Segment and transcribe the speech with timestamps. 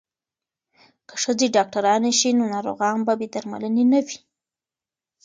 [1.07, 4.17] که ښځې ډاکټرانې شي نو ناروغان به بې درملنې نه وي.